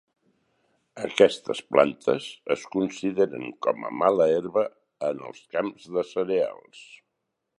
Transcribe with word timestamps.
Aquestes 1.07 1.59
plantes 1.73 2.29
es 2.55 2.63
consideren 2.77 3.45
com 3.67 3.87
a 3.89 3.93
mala 4.05 4.27
herba 4.39 4.65
en 5.11 5.23
els 5.29 5.45
camps 5.57 5.89
de 5.99 6.05
cereals. 6.15 6.85